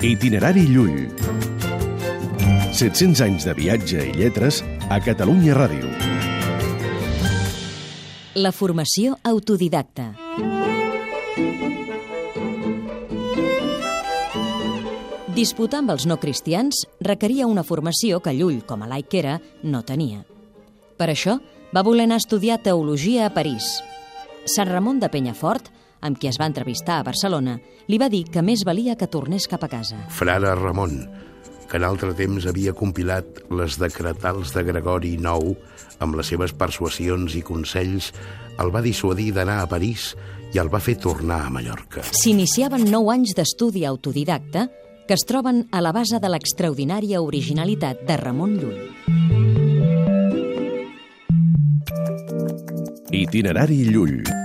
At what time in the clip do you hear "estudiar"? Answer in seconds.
22.24-22.62